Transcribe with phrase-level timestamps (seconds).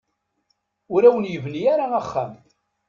[0.93, 2.31] Ur awen-yebni ara axxam.